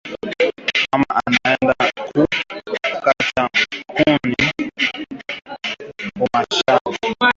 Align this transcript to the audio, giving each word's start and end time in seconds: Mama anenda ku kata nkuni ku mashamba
Mama 0.91 1.09
anenda 1.25 1.75
ku 2.09 2.21
kata 3.05 3.43
nkuni 3.91 4.43
ku 6.13 6.23
mashamba 6.31 7.27